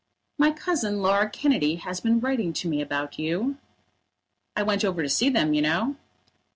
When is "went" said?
4.63-4.83